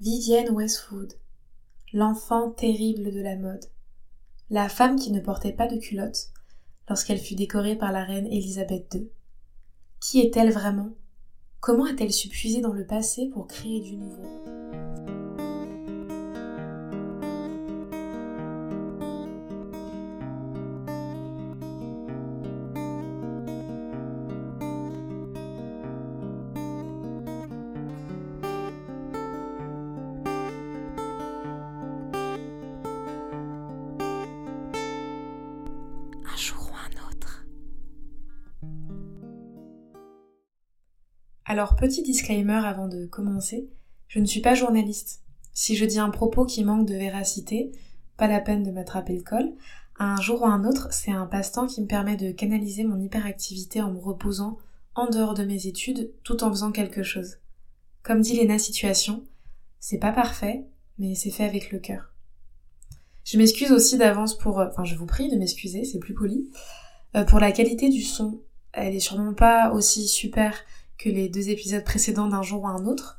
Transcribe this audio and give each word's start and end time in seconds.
Vivienne 0.00 0.48
Westwood, 0.48 1.12
l'enfant 1.92 2.52
terrible 2.52 3.12
de 3.12 3.20
la 3.20 3.36
mode, 3.36 3.66
la 4.48 4.70
femme 4.70 4.98
qui 4.98 5.12
ne 5.12 5.20
portait 5.20 5.52
pas 5.52 5.66
de 5.66 5.76
culotte 5.76 6.30
lorsqu'elle 6.88 7.18
fut 7.18 7.34
décorée 7.34 7.76
par 7.76 7.92
la 7.92 8.02
reine 8.04 8.26
Élisabeth 8.28 8.94
II. 8.94 9.10
Qui 10.00 10.20
est-elle 10.20 10.52
vraiment? 10.52 10.88
Comment 11.60 11.84
a-t-elle 11.84 12.14
su 12.14 12.30
puiser 12.30 12.62
dans 12.62 12.72
le 12.72 12.86
passé 12.86 13.26
pour 13.26 13.46
créer 13.46 13.82
du 13.82 13.98
nouveau? 13.98 14.59
Alors, 41.50 41.74
petit 41.74 42.02
disclaimer 42.04 42.64
avant 42.64 42.86
de 42.86 43.06
commencer, 43.06 43.68
je 44.06 44.20
ne 44.20 44.24
suis 44.24 44.40
pas 44.40 44.54
journaliste. 44.54 45.24
Si 45.52 45.74
je 45.74 45.84
dis 45.84 45.98
un 45.98 46.10
propos 46.10 46.44
qui 46.46 46.62
manque 46.62 46.86
de 46.86 46.94
véracité, 46.94 47.72
pas 48.16 48.28
la 48.28 48.38
peine 48.38 48.62
de 48.62 48.70
m'attraper 48.70 49.16
le 49.16 49.24
col. 49.24 49.52
Un 49.98 50.20
jour 50.20 50.42
ou 50.42 50.46
un 50.46 50.64
autre, 50.64 50.92
c'est 50.92 51.10
un 51.10 51.26
passe-temps 51.26 51.66
qui 51.66 51.80
me 51.80 51.88
permet 51.88 52.16
de 52.16 52.30
canaliser 52.30 52.84
mon 52.84 53.00
hyperactivité 53.00 53.82
en 53.82 53.90
me 53.90 53.98
reposant 53.98 54.58
en 54.94 55.10
dehors 55.10 55.34
de 55.34 55.42
mes 55.42 55.66
études 55.66 56.12
tout 56.22 56.44
en 56.44 56.50
faisant 56.50 56.70
quelque 56.70 57.02
chose. 57.02 57.38
Comme 58.04 58.20
dit 58.20 58.36
Léna 58.36 58.60
Situation, 58.60 59.24
c'est 59.80 59.98
pas 59.98 60.12
parfait, 60.12 60.66
mais 61.00 61.16
c'est 61.16 61.32
fait 61.32 61.46
avec 61.46 61.72
le 61.72 61.80
cœur. 61.80 62.14
Je 63.24 63.38
m'excuse 63.38 63.72
aussi 63.72 63.98
d'avance 63.98 64.38
pour, 64.38 64.60
euh, 64.60 64.68
enfin 64.68 64.84
je 64.84 64.94
vous 64.94 65.06
prie 65.06 65.28
de 65.28 65.36
m'excuser, 65.36 65.84
c'est 65.84 65.98
plus 65.98 66.14
poli, 66.14 66.48
euh, 67.16 67.24
pour 67.24 67.40
la 67.40 67.50
qualité 67.50 67.88
du 67.88 68.02
son. 68.02 68.40
Elle 68.72 68.94
est 68.94 69.00
sûrement 69.00 69.34
pas 69.34 69.72
aussi 69.72 70.06
super 70.06 70.54
que 71.00 71.08
les 71.08 71.30
deux 71.30 71.48
épisodes 71.48 71.82
précédents 71.82 72.28
d'un 72.28 72.42
jour 72.42 72.64
ou 72.64 72.68
un 72.68 72.84
autre, 72.84 73.16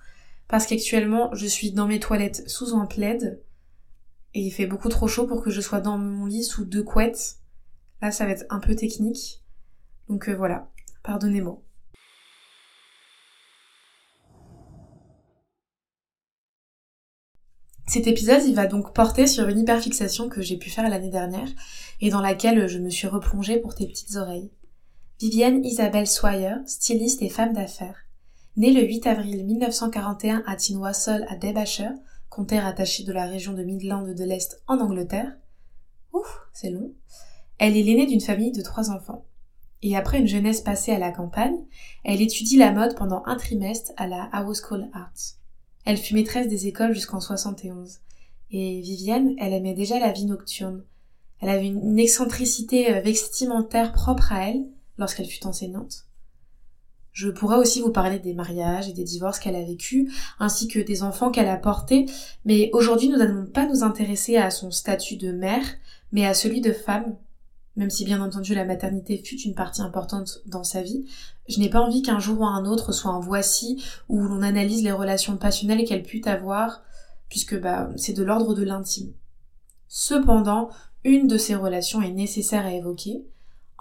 parce 0.47 0.67
qu'actuellement 0.67 1.33
je 1.33 1.47
suis 1.47 1.71
dans 1.71 1.87
mes 1.87 1.99
toilettes 1.99 2.47
sous 2.47 2.75
un 2.75 2.85
plaid, 2.85 3.41
et 4.35 4.41
il 4.41 4.51
fait 4.51 4.67
beaucoup 4.67 4.89
trop 4.89 5.07
chaud 5.07 5.25
pour 5.25 5.43
que 5.43 5.49
je 5.49 5.61
sois 5.61 5.81
dans 5.81 5.97
mon 5.97 6.27
lit 6.27 6.43
sous 6.43 6.63
deux 6.63 6.83
couettes. 6.83 7.37
Là 8.02 8.11
ça 8.11 8.25
va 8.25 8.31
être 8.31 8.45
un 8.52 8.59
peu 8.59 8.75
technique, 8.75 9.41
donc 10.09 10.29
euh, 10.29 10.35
voilà, 10.35 10.69
pardonnez-moi. 11.03 11.59
Cet 17.87 18.07
épisode, 18.07 18.43
il 18.45 18.55
va 18.55 18.67
donc 18.67 18.93
porter 18.93 19.27
sur 19.27 19.49
une 19.49 19.59
hyperfixation 19.59 20.29
que 20.29 20.41
j'ai 20.41 20.55
pu 20.55 20.69
faire 20.69 20.87
l'année 20.87 21.09
dernière 21.09 21.49
et 21.99 22.09
dans 22.09 22.21
laquelle 22.21 22.67
je 22.67 22.77
me 22.77 22.89
suis 22.89 23.07
replongée 23.07 23.57
pour 23.57 23.75
tes 23.75 23.85
petites 23.85 24.15
oreilles. 24.15 24.49
Vivienne 25.22 25.64
Isabelle 25.64 26.08
Swire, 26.08 26.61
styliste 26.66 27.22
et 27.22 27.30
femme 27.30 27.53
d'affaires. 27.53 28.08
Née 28.58 28.72
le 28.72 28.81
8 28.81 29.05
avril 29.05 29.45
1941 29.45 30.41
à 30.47 30.55
Tinwasol 30.55 31.27
à 31.30 31.36
Derbyshire, 31.36 31.94
comté 32.27 32.58
rattaché 32.58 33.03
de 33.03 33.14
la 33.14 33.27
région 33.27 33.53
de 33.53 33.61
Midland 33.61 34.02
de 34.02 34.23
l'Est 34.23 34.64
en 34.66 34.80
Angleterre. 34.80 35.38
Ouf, 36.11 36.39
c'est 36.53 36.72
long. 36.72 36.92
Elle 37.59 37.77
est 37.77 37.83
l'aînée 37.83 38.08
d'une 38.08 38.19
famille 38.19 38.52
de 38.52 38.64
trois 38.64 38.89
enfants. 38.89 39.25
Et 39.83 39.95
après 39.95 40.17
une 40.17 40.27
jeunesse 40.27 40.61
passée 40.61 40.92
à 40.92 40.97
la 40.97 41.11
campagne, 41.11 41.67
elle 42.03 42.23
étudie 42.23 42.58
la 42.58 42.72
mode 42.72 42.95
pendant 42.95 43.22
un 43.27 43.36
trimestre 43.36 43.92
à 43.97 44.08
la 44.08 44.23
House 44.33 44.64
School 44.67 44.89
Arts. 44.92 45.36
Elle 45.86 45.97
fut 45.97 46.16
maîtresse 46.16 46.47
des 46.47 46.66
écoles 46.66 46.95
jusqu'en 46.95 47.19
71. 47.19 47.99
Et 48.49 48.81
Vivienne, 48.81 49.36
elle 49.38 49.53
aimait 49.53 49.75
déjà 49.75 49.99
la 49.99 50.14
vie 50.14 50.25
nocturne. 50.25 50.83
Elle 51.42 51.49
avait 51.49 51.67
une 51.67 51.99
excentricité 51.99 52.92
euh, 52.92 53.02
vestimentaire 53.02 53.93
propre 53.93 54.32
à 54.32 54.49
elle, 54.49 54.65
lorsqu'elle 54.97 55.27
fut 55.27 55.45
enseignante. 55.45 56.05
Je 57.11 57.29
pourrais 57.29 57.57
aussi 57.57 57.81
vous 57.81 57.91
parler 57.91 58.19
des 58.19 58.33
mariages 58.33 58.87
et 58.87 58.93
des 58.93 59.03
divorces 59.03 59.39
qu'elle 59.39 59.55
a 59.55 59.63
vécus, 59.63 60.11
ainsi 60.39 60.67
que 60.67 60.79
des 60.79 61.03
enfants 61.03 61.29
qu'elle 61.29 61.49
a 61.49 61.57
portés, 61.57 62.05
mais 62.45 62.69
aujourd'hui 62.73 63.09
nous 63.09 63.17
n'allons 63.17 63.45
pas 63.45 63.65
nous 63.65 63.83
intéresser 63.83 64.37
à 64.37 64.49
son 64.49 64.71
statut 64.71 65.17
de 65.17 65.31
mère, 65.31 65.65
mais 66.11 66.25
à 66.25 66.33
celui 66.33 66.61
de 66.61 66.71
femme. 66.71 67.17
Même 67.75 67.89
si 67.89 68.05
bien 68.05 68.21
entendu 68.21 68.53
la 68.53 68.65
maternité 68.65 69.17
fut 69.17 69.39
une 69.41 69.55
partie 69.55 69.81
importante 69.81 70.41
dans 70.45 70.63
sa 70.63 70.81
vie, 70.81 71.05
je 71.47 71.59
n'ai 71.59 71.69
pas 71.69 71.81
envie 71.81 72.02
qu'un 72.02 72.19
jour 72.19 72.41
ou 72.41 72.45
un 72.45 72.65
autre 72.65 72.91
soit 72.91 73.11
un 73.11 73.19
voici 73.19 73.83
où 74.08 74.21
l'on 74.21 74.41
analyse 74.41 74.83
les 74.83 74.91
relations 74.91 75.37
passionnelles 75.37 75.85
qu'elle 75.85 76.03
put 76.03 76.21
avoir, 76.25 76.81
puisque 77.29 77.59
bah, 77.59 77.89
c'est 77.95 78.13
de 78.13 78.23
l'ordre 78.23 78.53
de 78.53 78.63
l'intime. 78.63 79.13
Cependant, 79.87 80.69
une 81.03 81.27
de 81.27 81.37
ces 81.37 81.55
relations 81.55 82.02
est 82.02 82.11
nécessaire 82.11 82.65
à 82.65 82.73
évoquer, 82.73 83.25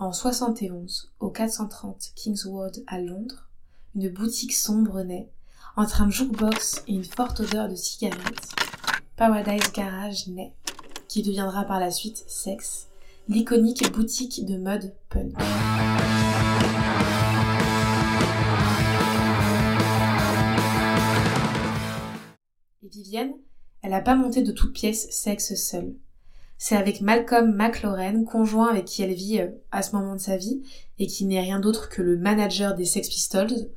en 0.00 0.14
71, 0.14 1.12
au 1.20 1.28
430 1.28 2.12
Kingswood 2.16 2.82
à 2.86 2.98
Londres, 2.98 3.50
une 3.94 4.08
boutique 4.08 4.54
sombre 4.54 5.02
naît, 5.02 5.28
entre 5.76 6.00
un 6.00 6.08
jukebox 6.08 6.82
et 6.88 6.94
une 6.94 7.04
forte 7.04 7.40
odeur 7.40 7.68
de 7.68 7.74
cigarettes. 7.74 8.48
Paradise 9.16 9.70
Garage 9.74 10.26
naît, 10.28 10.54
qui 11.06 11.22
deviendra 11.22 11.64
par 11.64 11.78
la 11.78 11.90
suite 11.90 12.24
Sex, 12.28 12.88
l'iconique 13.28 13.92
boutique 13.92 14.46
de 14.46 14.56
mode 14.56 14.94
punk. 15.10 15.34
Et 22.82 22.88
Vivienne, 22.88 23.34
elle 23.82 23.90
n'a 23.90 24.00
pas 24.00 24.16
monté 24.16 24.40
de 24.40 24.52
toutes 24.52 24.72
pièces 24.72 25.10
Sex 25.10 25.54
seule. 25.56 25.94
C'est 26.62 26.76
avec 26.76 27.00
Malcolm 27.00 27.54
McLaurin, 27.54 28.22
conjoint 28.24 28.68
avec 28.68 28.84
qui 28.84 29.00
elle 29.00 29.14
vit 29.14 29.40
euh, 29.40 29.48
à 29.72 29.80
ce 29.80 29.96
moment 29.96 30.14
de 30.14 30.20
sa 30.20 30.36
vie, 30.36 30.60
et 30.98 31.06
qui 31.06 31.24
n'est 31.24 31.40
rien 31.40 31.58
d'autre 31.58 31.88
que 31.88 32.02
le 32.02 32.18
manager 32.18 32.74
des 32.74 32.84
Sex 32.84 33.08
Pistols, 33.08 33.70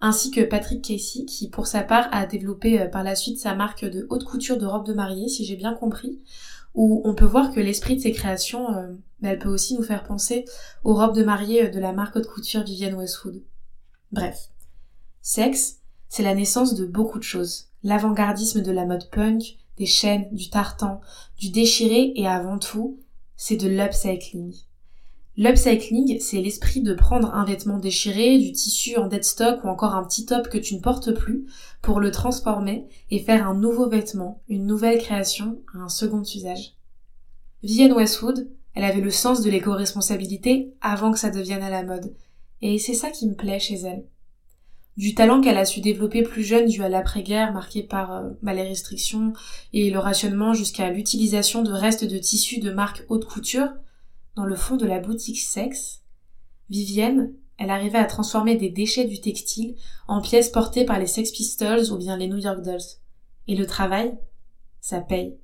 ainsi 0.00 0.32
que 0.32 0.40
Patrick 0.40 0.82
Casey, 0.82 1.26
qui 1.26 1.48
pour 1.48 1.68
sa 1.68 1.84
part 1.84 2.08
a 2.10 2.26
développé 2.26 2.80
euh, 2.80 2.88
par 2.88 3.04
la 3.04 3.14
suite 3.14 3.38
sa 3.38 3.54
marque 3.54 3.84
de 3.84 4.08
haute 4.10 4.24
couture 4.24 4.58
de 4.58 4.66
robes 4.66 4.84
de 4.84 4.94
mariée, 4.94 5.28
si 5.28 5.44
j'ai 5.44 5.54
bien 5.54 5.74
compris, 5.74 6.18
où 6.74 7.02
on 7.04 7.14
peut 7.14 7.24
voir 7.24 7.52
que 7.52 7.60
l'esprit 7.60 7.94
de 7.94 8.00
ses 8.00 8.10
créations, 8.10 8.68
euh, 8.74 8.88
elle 9.22 9.38
peut 9.38 9.48
aussi 9.48 9.76
nous 9.76 9.84
faire 9.84 10.02
penser 10.02 10.44
aux 10.82 10.94
robes 10.94 11.14
de 11.14 11.22
mariée 11.22 11.68
de 11.68 11.78
la 11.78 11.92
marque 11.92 12.16
haute 12.16 12.26
couture 12.26 12.64
Vivienne 12.64 12.96
Westwood. 12.96 13.44
Bref. 14.10 14.50
Sexe, 15.22 15.76
c'est 16.08 16.24
la 16.24 16.34
naissance 16.34 16.74
de 16.74 16.84
beaucoup 16.84 17.20
de 17.20 17.24
choses. 17.24 17.68
L'avant-gardisme 17.84 18.60
de 18.60 18.72
la 18.72 18.86
mode 18.86 19.08
punk, 19.10 19.56
des 19.78 19.86
chaînes, 19.86 20.28
du 20.32 20.50
tartan, 20.50 21.00
du 21.38 21.50
déchiré 21.50 22.12
et 22.16 22.26
avant 22.26 22.58
tout, 22.58 22.98
c'est 23.36 23.56
de 23.56 23.68
l'upcycling. 23.68 24.54
L'upcycling, 25.36 26.20
c'est 26.20 26.40
l'esprit 26.40 26.80
de 26.80 26.94
prendre 26.94 27.34
un 27.34 27.44
vêtement 27.44 27.78
déchiré, 27.78 28.38
du 28.38 28.52
tissu 28.52 28.96
en 28.96 29.08
dead 29.08 29.24
stock 29.24 29.64
ou 29.64 29.68
encore 29.68 29.96
un 29.96 30.04
petit 30.04 30.26
top 30.26 30.48
que 30.48 30.58
tu 30.58 30.76
ne 30.76 30.80
portes 30.80 31.12
plus 31.12 31.46
pour 31.82 31.98
le 31.98 32.12
transformer 32.12 32.86
et 33.10 33.18
faire 33.18 33.48
un 33.48 33.54
nouveau 33.54 33.88
vêtement, 33.88 34.42
une 34.48 34.66
nouvelle 34.66 35.00
création, 35.00 35.58
un 35.74 35.88
second 35.88 36.22
usage. 36.22 36.76
Vivienne 37.64 37.94
Westwood, 37.94 38.48
elle 38.74 38.84
avait 38.84 39.00
le 39.00 39.10
sens 39.10 39.40
de 39.40 39.50
l'éco-responsabilité 39.50 40.72
avant 40.80 41.10
que 41.10 41.18
ça 41.18 41.30
devienne 41.30 41.62
à 41.62 41.70
la 41.70 41.82
mode. 41.82 42.14
Et 42.62 42.78
c'est 42.78 42.94
ça 42.94 43.10
qui 43.10 43.28
me 43.28 43.34
plaît 43.34 43.58
chez 43.58 43.76
elle 43.80 44.04
du 44.96 45.14
talent 45.14 45.40
qu'elle 45.40 45.58
a 45.58 45.64
su 45.64 45.80
développer 45.80 46.22
plus 46.22 46.44
jeune 46.44 46.68
dû 46.68 46.82
à 46.82 46.88
l'après-guerre 46.88 47.52
marqué 47.52 47.82
par 47.82 48.12
euh, 48.12 48.30
bah, 48.42 48.54
les 48.54 48.62
restrictions 48.62 49.32
et 49.72 49.90
le 49.90 49.98
rationnement 49.98 50.54
jusqu'à 50.54 50.90
l'utilisation 50.90 51.62
de 51.62 51.72
restes 51.72 52.04
de 52.04 52.18
tissus 52.18 52.60
de 52.60 52.70
marque 52.70 53.04
haute 53.08 53.24
couture 53.24 53.68
dans 54.36 54.44
le 54.44 54.56
fond 54.56 54.76
de 54.76 54.86
la 54.86 55.00
boutique 55.00 55.40
Sex, 55.40 56.02
Vivienne, 56.68 57.34
elle 57.56 57.70
arrivait 57.70 57.98
à 57.98 58.04
transformer 58.04 58.56
des 58.56 58.68
déchets 58.68 59.04
du 59.04 59.20
textile 59.20 59.76
en 60.08 60.20
pièces 60.20 60.48
portées 60.48 60.84
par 60.84 60.98
les 60.98 61.06
Sex 61.06 61.30
Pistols 61.30 61.92
ou 61.92 61.96
bien 61.96 62.16
les 62.16 62.26
New 62.26 62.38
York 62.38 62.62
Dolls. 62.62 62.80
Et 63.46 63.54
le 63.54 63.66
travail, 63.66 64.16
ça 64.80 65.00
paye. 65.00 65.36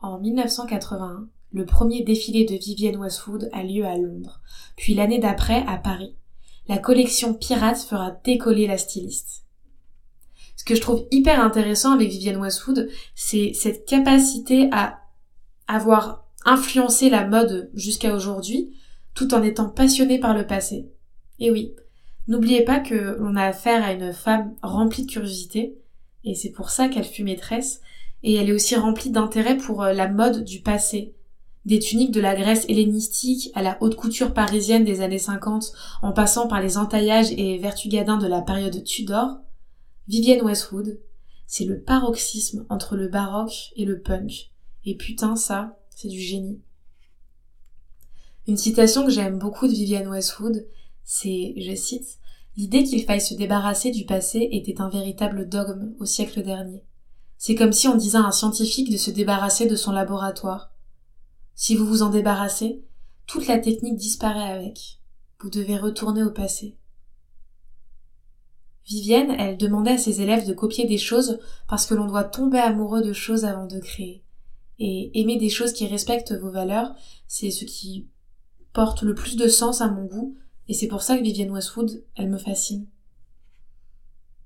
En 0.00 0.18
1981, 0.20 1.28
le 1.52 1.64
premier 1.64 2.02
défilé 2.02 2.44
de 2.44 2.54
Vivienne 2.54 2.96
Westwood 2.96 3.48
a 3.52 3.62
lieu 3.62 3.84
à 3.84 3.96
Londres, 3.96 4.40
puis 4.76 4.94
l'année 4.94 5.18
d'après 5.18 5.64
à 5.66 5.78
Paris. 5.78 6.14
La 6.68 6.78
collection 6.78 7.32
Pirate 7.32 7.78
fera 7.78 8.10
décoller 8.24 8.66
la 8.66 8.76
styliste. 8.76 9.44
Ce 10.56 10.64
que 10.64 10.74
je 10.74 10.80
trouve 10.80 11.06
hyper 11.10 11.40
intéressant 11.40 11.92
avec 11.92 12.10
Vivienne 12.10 12.36
Westwood, 12.36 12.90
c'est 13.14 13.52
cette 13.54 13.86
capacité 13.86 14.68
à 14.72 15.00
avoir 15.66 16.26
influencé 16.44 17.08
la 17.08 17.26
mode 17.26 17.70
jusqu'à 17.74 18.14
aujourd'hui, 18.14 18.74
tout 19.14 19.34
en 19.34 19.42
étant 19.42 19.68
passionnée 19.68 20.18
par 20.18 20.36
le 20.36 20.46
passé. 20.46 20.90
Et 21.38 21.50
oui, 21.50 21.74
n'oubliez 22.26 22.64
pas 22.64 22.80
que 22.80 23.16
l'on 23.18 23.36
a 23.36 23.44
affaire 23.44 23.82
à 23.82 23.92
une 23.92 24.12
femme 24.12 24.54
remplie 24.62 25.06
de 25.06 25.10
curiosité, 25.10 25.78
et 26.24 26.34
c'est 26.34 26.52
pour 26.52 26.70
ça 26.70 26.88
qu'elle 26.88 27.04
fut 27.04 27.24
maîtresse, 27.24 27.80
et 28.22 28.34
elle 28.34 28.48
est 28.48 28.52
aussi 28.52 28.76
remplie 28.76 29.10
d'intérêt 29.10 29.56
pour 29.56 29.82
euh, 29.82 29.92
la 29.92 30.08
mode 30.08 30.44
du 30.44 30.60
passé, 30.60 31.14
Des 31.68 31.80
tuniques 31.80 32.12
de 32.12 32.22
la 32.22 32.34
Grèce 32.34 32.64
hellénistique 32.70 33.50
à 33.54 33.60
la 33.60 33.76
haute 33.82 33.94
couture 33.94 34.32
parisienne 34.32 34.84
des 34.84 35.02
années 35.02 35.18
50, 35.18 35.74
en 36.00 36.12
passant 36.12 36.48
par 36.48 36.62
les 36.62 36.78
entaillages 36.78 37.30
et 37.32 37.58
vertugadins 37.58 38.16
de 38.16 38.26
la 38.26 38.40
période 38.40 38.82
Tudor, 38.84 39.36
Vivienne 40.06 40.40
Westwood, 40.40 40.98
c'est 41.46 41.66
le 41.66 41.82
paroxysme 41.82 42.64
entre 42.70 42.96
le 42.96 43.08
baroque 43.08 43.74
et 43.76 43.84
le 43.84 44.00
punk. 44.00 44.50
Et 44.86 44.96
putain, 44.96 45.36
ça, 45.36 45.76
c'est 45.90 46.08
du 46.08 46.18
génie. 46.18 46.58
Une 48.46 48.56
citation 48.56 49.04
que 49.04 49.12
j'aime 49.12 49.38
beaucoup 49.38 49.66
de 49.66 49.72
Vivienne 49.74 50.08
Westwood, 50.08 50.66
c'est, 51.04 51.52
je 51.58 51.74
cite, 51.74 52.18
L'idée 52.56 52.82
qu'il 52.82 53.04
faille 53.04 53.20
se 53.20 53.34
débarrasser 53.34 53.90
du 53.90 54.06
passé 54.06 54.48
était 54.52 54.80
un 54.80 54.88
véritable 54.88 55.46
dogme 55.46 55.92
au 56.00 56.06
siècle 56.06 56.42
dernier. 56.42 56.82
C'est 57.36 57.56
comme 57.56 57.74
si 57.74 57.88
on 57.88 57.94
disait 57.94 58.16
à 58.16 58.24
un 58.24 58.32
scientifique 58.32 58.90
de 58.90 58.96
se 58.96 59.10
débarrasser 59.10 59.66
de 59.66 59.76
son 59.76 59.92
laboratoire. 59.92 60.72
Si 61.60 61.74
vous 61.74 61.86
vous 61.86 62.02
en 62.02 62.10
débarrassez, 62.10 62.84
toute 63.26 63.48
la 63.48 63.58
technique 63.58 63.96
disparaît 63.96 64.52
avec. 64.52 65.00
Vous 65.40 65.50
devez 65.50 65.76
retourner 65.76 66.22
au 66.22 66.30
passé. 66.30 66.76
Vivienne, 68.86 69.34
elle 69.40 69.56
demandait 69.56 69.94
à 69.94 69.98
ses 69.98 70.20
élèves 70.20 70.46
de 70.46 70.52
copier 70.52 70.86
des 70.86 70.98
choses 70.98 71.40
parce 71.66 71.84
que 71.84 71.96
l'on 71.96 72.06
doit 72.06 72.22
tomber 72.22 72.60
amoureux 72.60 73.02
de 73.02 73.12
choses 73.12 73.44
avant 73.44 73.66
de 73.66 73.80
créer. 73.80 74.22
Et 74.78 75.10
aimer 75.20 75.36
des 75.36 75.48
choses 75.48 75.72
qui 75.72 75.88
respectent 75.88 76.32
vos 76.32 76.52
valeurs, 76.52 76.94
c'est 77.26 77.50
ce 77.50 77.64
qui 77.64 78.06
porte 78.72 79.02
le 79.02 79.16
plus 79.16 79.34
de 79.34 79.48
sens 79.48 79.80
à 79.80 79.88
mon 79.88 80.04
goût, 80.04 80.36
et 80.68 80.74
c'est 80.74 80.86
pour 80.86 81.02
ça 81.02 81.18
que 81.18 81.24
Vivienne 81.24 81.50
Westwood, 81.50 82.04
elle 82.14 82.30
me 82.30 82.38
fascine. 82.38 82.86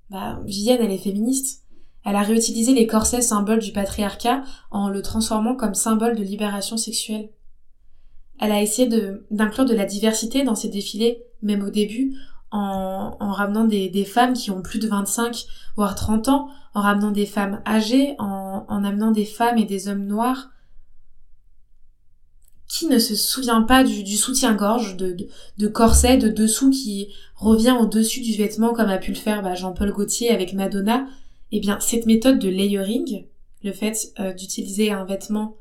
Bah, 0.09 0.41
Vivienne, 0.45 0.81
elle 0.81 0.91
est 0.91 0.97
féministe. 0.97 1.62
Elle 2.05 2.15
a 2.15 2.21
réutilisé 2.21 2.73
les 2.73 2.87
corsets 2.87 3.21
symboles 3.21 3.59
du 3.59 3.71
patriarcat 3.71 4.43
en 4.71 4.89
le 4.89 5.01
transformant 5.01 5.55
comme 5.55 5.73
symbole 5.73 6.15
de 6.15 6.23
libération 6.23 6.77
sexuelle. 6.77 7.29
Elle 8.39 8.51
a 8.51 8.61
essayé 8.61 8.89
d'inclure 9.31 9.65
de, 9.65 9.73
la 9.73 9.85
diversité 9.85 10.43
dans 10.43 10.55
ses 10.55 10.69
défilés, 10.69 11.23
même 11.41 11.63
au 11.63 11.69
début, 11.69 12.15
en, 12.51 13.15
en 13.19 13.31
ramenant 13.31 13.63
des, 13.63 14.05
femmes 14.05 14.33
qui 14.33 14.51
ont 14.51 14.61
plus 14.61 14.79
de 14.79 14.87
25 14.87 15.45
voire 15.75 15.95
30 15.95 16.27
ans, 16.27 16.49
en 16.73 16.81
ramenant 16.81 17.11
des 17.11 17.25
femmes 17.25 17.61
âgées, 17.65 18.15
en, 18.19 18.65
en 18.67 18.83
amenant 18.83 19.11
des 19.11 19.25
femmes 19.25 19.57
et 19.57 19.65
des 19.65 19.87
hommes 19.87 20.05
noirs, 20.05 20.49
qui 22.67 22.87
ne 22.87 22.97
se 22.97 23.15
souvient 23.15 23.61
pas 23.61 23.83
du, 23.83 24.17
soutien-gorge, 24.17 24.97
de, 24.97 25.15
de, 25.57 25.67
corset 25.67 26.17
de 26.17 26.27
dessous 26.27 26.71
qui 26.71 27.09
revient 27.35 27.75
au-dessus 27.79 28.21
du 28.21 28.33
vêtement 28.33 28.73
comme 28.73 28.89
a 28.89 28.97
pu 28.97 29.11
le 29.11 29.17
faire 29.17 29.43
bah, 29.43 29.53
Jean-Paul 29.53 29.91
Gaultier 29.91 30.31
avec 30.31 30.53
Madonna 30.53 31.05
Eh 31.55 31.59
bien, 31.59 31.79
cette 31.79 32.07
méthode 32.07 32.39
de 32.39 32.49
layering, 32.49 33.27
le 33.61 33.73
fait 33.73 34.11
euh, 34.19 34.33
d'utiliser 34.33 34.89
un 34.89 35.05
vêtement, 35.05 35.57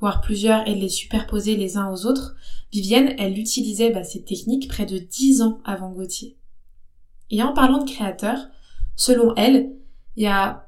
voire 0.00 0.20
plusieurs, 0.20 0.66
et 0.66 0.74
de 0.74 0.80
les 0.80 0.88
superposer 0.88 1.54
les 1.54 1.76
uns 1.76 1.92
aux 1.92 2.06
autres, 2.06 2.34
Vivienne, 2.72 3.14
elle 3.18 3.38
utilisait 3.38 3.90
bah, 3.90 4.02
cette 4.02 4.24
technique 4.24 4.66
près 4.66 4.84
de 4.84 4.98
dix 4.98 5.40
ans 5.40 5.60
avant 5.64 5.92
Gaultier. 5.92 6.36
Et 7.30 7.40
en 7.40 7.52
parlant 7.52 7.84
de 7.84 7.88
créateurs, 7.88 8.48
selon 8.96 9.32
elle, 9.36 9.76
il 10.16 10.24
y 10.24 10.26
a 10.26 10.66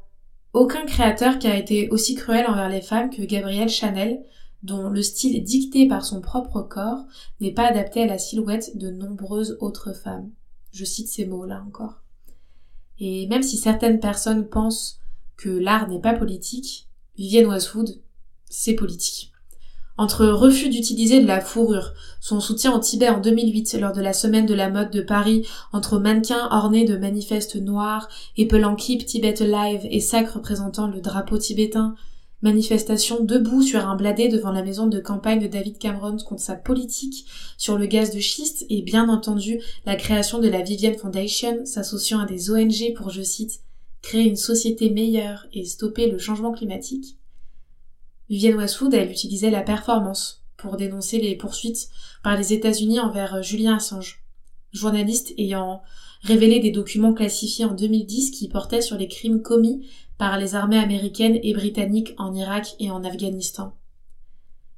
aucun 0.53 0.87
créateur 0.87 1.41
qui 1.41 1.49
a 1.49 1.57
été 1.57 1.89
aussi 1.91 2.15
cruel 2.15 2.47
envers 2.47 2.69
les 2.69 2.81
femmes 2.81 3.11
que 3.11 3.23
Gabrielle 3.23 3.69
Chanel, 3.69 4.23
dont 4.63 4.89
le 4.89 5.03
style 5.03 5.43
dicté 5.43 5.89
par 5.89 6.05
son 6.05 6.21
propre 6.21 6.63
corps 6.63 7.07
n'est 7.41 7.55
pas 7.55 7.67
adapté 7.67 8.05
à 8.05 8.07
la 8.07 8.19
silhouette 8.19 8.79
de 8.79 8.91
nombreuses 8.93 9.59
autres 9.59 9.95
femmes. 9.95 10.31
Je 10.71 10.85
cite 10.85 11.09
ces 11.09 11.27
mots-là 11.27 11.61
encore. 11.67 12.05
Et 13.01 13.27
même 13.29 13.43
si 13.43 13.57
certaines 13.57 13.99
personnes 13.99 14.47
pensent 14.47 15.01
que 15.37 15.49
l'art 15.49 15.89
n'est 15.89 16.01
pas 16.01 16.13
politique, 16.13 16.87
Vivienne 17.17 17.47
Westwood, 17.47 18.01
c'est 18.49 18.75
politique. 18.75 19.33
Entre 19.97 20.27
refus 20.27 20.71
d'utiliser 20.71 21.21
de 21.21 21.27
la 21.27 21.41
fourrure, 21.41 21.93
son 22.21 22.41
soutien 22.41 22.75
au 22.75 22.79
Tibet 22.79 23.11
en 23.11 23.21
2008 23.21 23.75
lors 23.81 23.93
de 23.93 24.01
la 24.01 24.15
semaine 24.15 24.47
de 24.47 24.55
la 24.55 24.71
mode 24.71 24.91
de 24.91 25.03
Paris, 25.03 25.47
entre 25.73 25.99
mannequins 25.99 26.49
ornés 26.51 26.87
de 26.87 26.97
manifestes 26.97 27.57
noirs, 27.57 28.09
épelant 28.39 28.77
Keep 28.77 29.05
Tibet 29.05 29.43
Alive 29.43 29.87
et 29.91 30.01
sacs 30.01 30.31
représentant 30.31 30.87
le 30.87 31.01
drapeau 31.01 31.37
tibétain, 31.37 31.97
Manifestation 32.43 33.23
debout 33.23 33.63
sur 33.63 33.87
un 33.87 33.97
bladé 33.97 34.29
devant 34.29 34.51
la 34.51 34.63
maison 34.63 34.87
de 34.87 34.99
campagne 34.99 35.43
de 35.43 35.47
David 35.47 35.77
Cameron 35.77 36.17
contre 36.17 36.41
sa 36.41 36.55
politique 36.55 37.27
sur 37.59 37.77
le 37.77 37.85
gaz 37.85 38.15
de 38.15 38.21
schiste 38.21 38.65
et 38.71 38.81
bien 38.81 39.11
entendu 39.11 39.61
la 39.85 39.95
création 39.95 40.39
de 40.39 40.49
la 40.49 40.63
Vivienne 40.63 40.97
Foundation 40.97 41.67
s'associant 41.67 42.21
à 42.21 42.27
des 42.27 42.51
ONG 42.51 42.95
pour, 42.97 43.11
je 43.11 43.21
cite, 43.21 43.61
créer 44.01 44.23
une 44.23 44.37
société 44.37 44.89
meilleure 44.89 45.47
et 45.53 45.67
stopper 45.67 46.11
le 46.11 46.17
changement 46.17 46.53
climatique. 46.53 47.19
Vivienne 48.31 48.57
Westwood, 48.57 48.95
elle 48.95 49.11
utilisait 49.11 49.51
la 49.51 49.63
performance 49.63 50.43
pour 50.57 50.77
dénoncer 50.77 51.19
les 51.19 51.37
poursuites 51.37 51.91
par 52.23 52.39
les 52.39 52.55
États-Unis 52.55 53.01
envers 53.01 53.43
Julien 53.43 53.77
Assange, 53.77 54.20
journaliste 54.73 55.33
ayant 55.39 55.83
révélé 56.23 56.61
des 56.61 56.71
documents 56.71 57.15
classifiés 57.15 57.65
en 57.65 57.75
2010 57.75 58.31
qui 58.31 58.49
portaient 58.49 58.83
sur 58.83 58.97
les 58.97 59.09
crimes 59.09 59.43
commis 59.43 59.89
par 60.19 60.39
les 60.39 60.55
armées 60.55 60.79
américaines 60.79 61.39
et 61.43 61.55
britanniques 61.55 62.15
en 62.19 62.35
Irak 62.35 62.75
et 62.79 62.91
en 62.91 63.05
Afghanistan. 63.05 63.75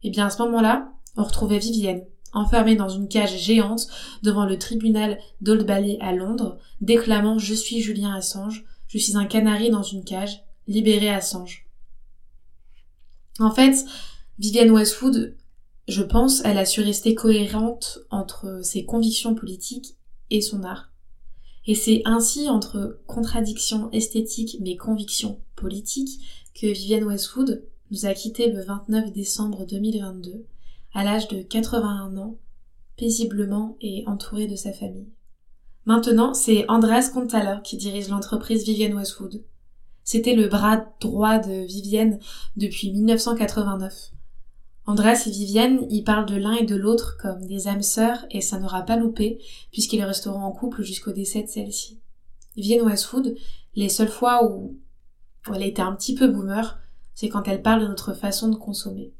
Et 0.03 0.09
eh 0.09 0.11
bien 0.11 0.27
à 0.27 0.31
ce 0.31 0.43
moment-là, 0.43 0.93
on 1.17 1.25
retrouvait 1.25 1.59
Vivienne, 1.59 2.05
enfermée 2.33 2.77
dans 2.77 2.89
une 2.89 3.09
cage 3.09 3.39
géante 3.39 3.87
devant 4.23 4.47
le 4.47 4.59
tribunal 4.59 5.19
d'Old 5.41 5.67
Bailey 5.67 5.99
à 6.01 6.13
Londres, 6.13 6.59
déclamant 6.81 7.39
Je 7.39 7.55
suis 7.55 7.81
Julien 7.81 8.15
Assange, 8.15 8.65
je 8.89 8.99
suis 8.99 9.17
un 9.17 9.27
canari 9.27 9.71
dans 9.71 9.83
une 9.83 10.05
cage, 10.05 10.43
libéré 10.67 11.09
Assange. 11.09 11.67
En 13.39 13.51
fait, 13.51 13.85
Vivienne 14.39 14.71
Westwood, 14.71 15.37
je 15.89 16.03
pense, 16.03 16.43
elle 16.45 16.59
a 16.59 16.67
su 16.67 16.81
rester 16.81 17.15
cohérente 17.15 18.01
entre 18.11 18.61
ses 18.63 18.85
convictions 18.85 19.35
politiques 19.35 19.97
et 20.31 20.41
son 20.41 20.63
art. 20.63 20.91
Et 21.67 21.75
c'est 21.75 22.03
ainsi 22.05 22.49
entre 22.49 23.01
contradictions 23.07 23.91
esthétiques 23.93 24.57
mais 24.61 24.77
convictions 24.77 25.41
politiques 25.57 26.21
que 26.55 26.67
Vivienne 26.67 27.05
Westwood 27.05 27.65
nous 27.91 28.07
a 28.07 28.15
quittés 28.15 28.51
le 28.51 28.63
29 28.63 29.13
décembre 29.13 29.67
2022, 29.67 30.45
à 30.95 31.05
l'âge 31.05 31.29
de 31.29 31.43
81 31.43 32.17
ans, 32.17 32.39
paisiblement 32.97 33.77
et 33.81 34.05
entourée 34.07 34.47
de 34.47 34.57
sa 34.57 34.73
famille. 34.73 35.09
Maintenant, 35.85 36.33
c'est 36.33 36.65
Andreas 36.69 37.11
Conthaler 37.13 37.59
qui 37.65 37.77
dirige 37.77 38.09
l'entreprise 38.09 38.65
Vivienne 38.65 38.95
Westwood. 38.95 39.43
C'était 40.05 40.35
le 40.35 40.49
bras 40.49 40.85
droit 41.01 41.39
de 41.39 41.65
Vivienne 41.65 42.19
depuis 42.57 42.93
1989. 42.93 44.13
Andreas 44.87 45.25
et 45.27 45.31
Vivienne 45.31 45.87
y 45.91 46.03
parlent 46.03 46.27
de 46.27 46.37
l'un 46.37 46.55
et 46.55 46.65
de 46.65 46.75
l'autre 46.75 47.17
comme 47.21 47.47
des 47.47 47.69
âmes 47.69 47.83
sœurs 47.83 48.27
et 48.31 48.41
ça 48.41 48.59
n'aura 48.59 48.83
pas 48.83 48.97
loupé 48.97 49.39
puisqu'ils 49.71 50.03
resteront 50.03 50.43
en 50.43 50.53
couple 50.53 50.83
jusqu'au 50.83 51.13
décès 51.13 51.43
de 51.43 51.49
celle-ci. 51.49 52.01
Vivienne 52.57 52.83
Westwood, 52.83 53.37
les 53.75 53.89
seules 53.89 54.09
fois 54.09 54.45
où, 54.45 54.77
elle 55.55 55.63
été 55.63 55.81
un 55.83 55.95
petit 55.95 56.15
peu 56.15 56.27
boomer, 56.29 56.79
c'est 57.15 57.29
quand 57.29 57.47
elle 57.47 57.63
parle 57.63 57.83
de 57.83 57.89
notre 57.89 58.13
façon 58.13 58.49
de 58.49 58.57
consommer. 58.57 59.13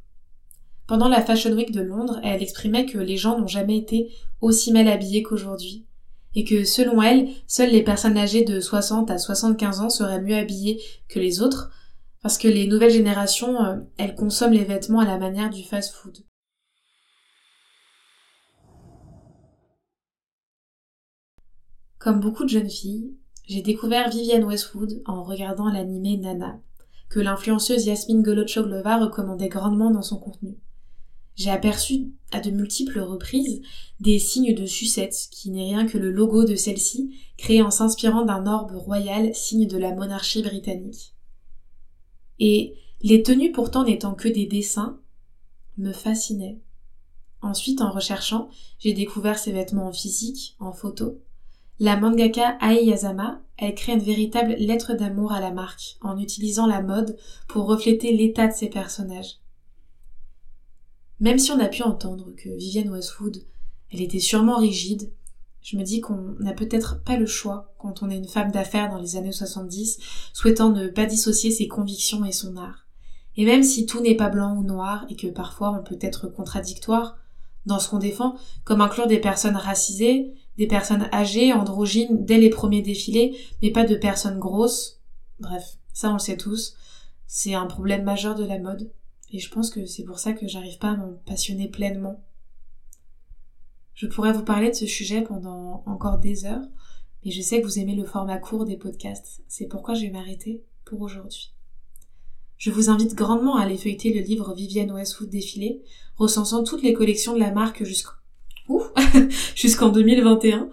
Pendant 0.87 1.09
la 1.09 1.23
Fashion 1.23 1.53
Week 1.53 1.73
de 1.73 1.81
Londres, 1.81 2.21
elle 2.23 2.43
exprimait 2.43 2.87
que 2.87 2.99
les 2.99 3.17
gens 3.17 3.39
n'ont 3.39 3.47
jamais 3.47 3.79
été 3.79 4.13
aussi 4.41 4.73
mal 4.73 4.89
habillés 4.89 5.23
qu'aujourd'hui, 5.23 5.87
et 6.35 6.45
que 6.45 6.65
selon 6.65 7.01
elle, 7.03 7.29
seules 7.47 7.71
les 7.71 7.85
personnes 7.85 8.19
âgées 8.19 8.45
de 8.45 8.61
60 8.61 9.11
à 9.11 9.19
75 9.19 9.81
ans 9.81 9.91
seraient 9.91 10.21
mieux 10.21 10.37
habillées 10.37 10.83
que 11.09 11.21
les 11.21 11.41
autres, 11.41 11.71
parce 12.23 12.39
que 12.39 12.49
les 12.49 12.69
nouvelles 12.69 12.93
générations, 12.93 13.63
euh, 13.65 13.79
elles 13.99 14.15
consomment 14.15 14.53
les 14.53 14.65
vêtements 14.65 15.01
à 15.01 15.05
la 15.05 15.19
manière 15.19 15.51
du 15.51 15.65
fast-food. 15.65 16.19
Comme 21.99 22.21
beaucoup 22.21 22.45
de 22.45 22.49
jeunes 22.49 22.71
filles, 22.71 23.13
j'ai 23.49 23.63
découvert 23.63 24.09
Vivienne 24.09 24.45
Westwood 24.45 25.03
en 25.05 25.25
regardant 25.25 25.69
l'animé 25.69 26.17
Nana, 26.17 26.61
que 27.09 27.21
l'influenceuse 27.21 27.87
Yasmine 27.87 28.23
Golotchoglova 28.23 28.99
recommandait 28.99 29.49
grandement 29.49 29.91
dans 29.91 30.03
son 30.03 30.19
contenu. 30.19 30.59
J'ai 31.35 31.51
aperçu 31.51 32.13
à 32.31 32.41
de 32.41 32.51
multiples 32.51 33.01
reprises 33.01 33.63
des 34.01 34.19
signes 34.19 34.55
de 34.55 34.67
sucette 34.67 35.29
qui 35.31 35.51
n'est 35.51 35.65
rien 35.65 35.87
que 35.87 35.99
le 35.99 36.11
logo 36.11 36.45
de 36.45 36.55
celle-ci, 36.55 37.17
créé 37.37 37.63
en 37.63 37.71
s'inspirant 37.71 38.25
d'un 38.25 38.47
orbe 38.47 38.77
royal, 38.77 39.35
signe 39.35 39.67
de 39.67 39.79
la 39.79 39.95
monarchie 39.95 40.43
britannique 40.43 41.12
et 42.45 42.75
les 43.03 43.23
tenues 43.23 43.53
pourtant 43.53 43.85
n'étant 43.85 44.15
que 44.15 44.27
des 44.27 44.47
dessins 44.47 44.99
me 45.79 45.93
fascinaient. 45.93 46.59
Ensuite, 47.41 47.81
en 47.81 47.93
recherchant, 47.93 48.51
j'ai 48.81 48.95
découvert 48.95 49.39
ses 49.39 49.53
vêtements 49.53 49.87
en 49.87 49.93
physique, 49.93 50.57
en 50.59 50.73
photo. 50.73 51.21
La 51.79 51.97
mangaka 51.97 52.59
Ai 52.61 52.85
Yazama, 52.85 53.41
elle 53.59 53.77
crée 53.77 53.93
une 53.93 54.01
véritable 54.01 54.57
lettre 54.59 54.95
d'amour 54.95 55.31
à 55.31 55.41
la 55.41 55.53
marque, 55.53 55.99
en 56.01 56.19
utilisant 56.19 56.67
la 56.67 56.83
mode 56.83 57.17
pour 57.47 57.67
refléter 57.67 58.13
l'état 58.13 58.49
de 58.49 58.53
ses 58.53 58.69
personnages. 58.69 59.39
Même 61.21 61.39
si 61.39 61.53
on 61.53 61.61
a 61.61 61.69
pu 61.69 61.85
entendre 61.85 62.33
que 62.37 62.49
Vivienne 62.49 62.91
Westwood, 62.91 63.45
elle 63.93 64.03
était 64.03 64.19
sûrement 64.19 64.57
rigide, 64.57 65.13
je 65.63 65.77
me 65.77 65.83
dis 65.83 66.01
qu'on 66.01 66.35
n'a 66.41 66.53
peut-être 66.53 67.03
pas 67.03 67.17
le 67.17 67.27
choix 67.27 67.73
quand 67.79 68.03
on 68.03 68.11
est 68.11 68.17
une 68.17 68.29
femme 68.29 68.51
d'affaires 68.51 68.91
dans 68.91 68.99
les 68.99 69.17
années 69.17 69.33
70, 69.33 69.99
souhaitant 70.33 70.71
ne 70.71 70.89
pas 70.89 71.07
dissocier 71.07 71.51
ses 71.51 71.69
convictions 71.69 72.25
et 72.25 72.33
son 72.33 72.57
art. 72.57 72.87
Et 73.37 73.47
même 73.47 73.63
si 73.63 73.87
tout 73.87 74.01
n'est 74.01 74.17
pas 74.17 74.29
blanc 74.29 74.57
ou 74.57 74.63
noir 74.63 75.07
et 75.09 75.17
que 75.17 75.29
parfois 75.29 75.71
on 75.71 75.83
peut 75.83 75.99
être 76.01 76.27
contradictoire 76.29 77.17
dans 77.65 77.79
ce 77.79 77.89
qu'on 77.89 77.99
défend, 77.99 78.37
comme 78.65 78.81
inclure 78.81 79.07
des 79.07 79.21
personnes 79.21 79.57
racisées, 79.57 80.35
des 80.59 80.67
personnes 80.67 81.09
âgées, 81.13 81.53
androgynes 81.53 82.25
dès 82.25 82.39
les 82.39 82.51
premiers 82.51 82.83
défilés, 82.83 83.39
mais 83.63 83.71
pas 83.71 83.85
de 83.85 83.95
personnes 83.95 84.41
grosses, 84.41 85.01
bref, 85.39 85.79
ça 85.93 86.11
on 86.11 86.15
le 86.15 86.19
sait 86.19 86.37
tous, 86.37 86.75
c'est 87.27 87.55
un 87.55 87.67
problème 87.67 88.03
majeur 88.03 88.35
de 88.35 88.45
la 88.45 88.59
mode. 88.59 88.91
Et 89.33 89.39
je 89.39 89.51
pense 89.51 89.71
que 89.71 89.87
c'est 89.87 90.05
pour 90.05 90.19
ça 90.19 90.33
que 90.33 90.47
j'arrive 90.47 90.79
pas 90.79 90.91
à 90.91 90.97
m'en 90.97 91.15
passionner 91.25 91.69
pleinement. 91.69 92.21
Je 94.03 94.09
pourrais 94.09 94.33
vous 94.33 94.43
parler 94.43 94.69
de 94.69 94.75
ce 94.75 94.85
sujet 94.85 95.23
pendant 95.23 95.85
encore 95.87 96.19
des 96.19 96.45
heures, 96.45 96.67
mais 97.25 97.31
je 97.31 97.41
sais 97.41 97.61
que 97.61 97.67
vous 97.67 97.79
aimez 97.79 97.95
le 97.95 98.05
format 98.05 98.39
court 98.39 98.65
des 98.65 98.77
podcasts. 98.77 99.45
C'est 99.47 99.69
pourquoi 99.69 99.95
je 99.95 100.03
vais 100.03 100.11
m'arrêter 100.11 100.65
pour 100.85 101.03
aujourd'hui. 101.03 101.55
Je 102.59 102.73
vous 102.73 102.91
invite 102.91 103.15
grandement 103.15 103.55
à 103.55 103.63
aller 103.63 103.79
feuilleter 103.79 104.13
le 104.13 104.21
livre 104.21 104.55
Vivienne 104.55 104.91
Westwood 104.91 105.31
Défilé, 105.31 105.85
recensant 106.17 106.65
toutes 106.65 106.83
les 106.83 106.95
collections 106.95 107.35
de 107.35 107.39
la 107.39 107.53
marque 107.53 107.85
jusqu'en 107.85 108.15
jusqu'en 109.55 109.91
2021. 109.91 110.69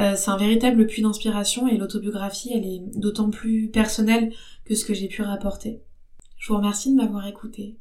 Euh, 0.00 0.14
c'est 0.14 0.30
un 0.30 0.36
véritable 0.36 0.86
puits 0.86 1.00
d'inspiration 1.00 1.66
et 1.66 1.78
l'autobiographie, 1.78 2.50
elle 2.52 2.66
est 2.66 2.82
d'autant 2.98 3.30
plus 3.30 3.70
personnelle 3.70 4.30
que 4.66 4.74
ce 4.74 4.84
que 4.84 4.92
j'ai 4.92 5.08
pu 5.08 5.22
rapporter. 5.22 5.80
Je 6.36 6.48
vous 6.48 6.58
remercie 6.58 6.90
de 6.90 6.96
m'avoir 6.96 7.26
écouté. 7.26 7.78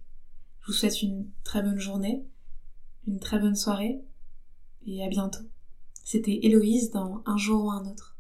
Je 0.62 0.68
vous 0.68 0.74
souhaite 0.78 1.02
une 1.02 1.28
très 1.44 1.62
bonne 1.62 1.82
journée, 1.82 2.24
une 3.06 3.20
très 3.20 3.38
bonne 3.38 3.58
soirée 3.58 4.02
et 4.86 5.04
à 5.04 5.08
bientôt. 5.08 5.44
C'était 6.04 6.40
Héloïse 6.44 6.92
dans 6.92 7.24
Un 7.26 7.38
jour 7.38 7.66
ou 7.66 7.72
un 7.72 7.86
autre. 7.90 8.13